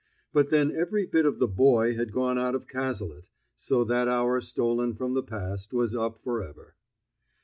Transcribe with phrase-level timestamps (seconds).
[0.33, 3.25] But then every bit of the boy had gone out of Cazalet.
[3.55, 6.73] So that hour stolen from the past was up forever.